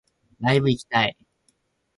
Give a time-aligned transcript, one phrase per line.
[0.39, 1.15] ライブ行きたい